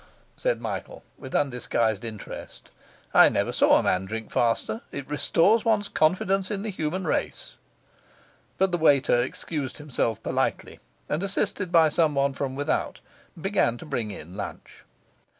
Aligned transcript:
said 0.35 0.59
Michael, 0.59 1.03
with 1.15 1.35
undisguised 1.35 2.03
interest. 2.03 2.71
'I 3.13 3.29
never 3.29 3.51
saw 3.51 3.77
a 3.77 3.83
man 3.83 4.05
drink 4.05 4.31
faster. 4.31 4.81
It 4.91 5.07
restores 5.07 5.63
one's 5.63 5.87
confidence 5.87 6.49
in 6.49 6.63
the 6.63 6.71
human 6.71 7.05
race. 7.05 7.53
But 8.57 8.71
the 8.71 8.79
waiter 8.79 9.21
excused 9.21 9.77
himself 9.77 10.23
politely, 10.23 10.79
and, 11.07 11.21
assisted 11.21 11.71
by 11.71 11.89
some 11.89 12.15
one 12.15 12.33
from 12.33 12.55
without, 12.55 12.99
began 13.39 13.77
to 13.77 13.85
bring 13.85 14.09
in 14.09 14.35
lunch. 14.35 14.85